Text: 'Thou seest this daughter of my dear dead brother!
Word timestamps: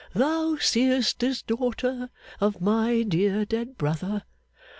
'Thou 0.15 0.57
seest 0.59 1.19
this 1.19 1.43
daughter 1.43 2.09
of 2.39 2.59
my 2.59 3.03
dear 3.03 3.45
dead 3.45 3.77
brother! 3.77 4.23